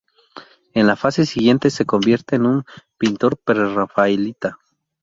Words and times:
En 0.73 0.87
la 0.87 0.95
fase 0.95 1.27
siguiente, 1.27 1.69
se 1.69 1.85
convierte 1.85 2.35
en 2.35 2.47
un 2.47 2.63
pintor 2.97 3.37
prerrafaelita. 3.37 4.57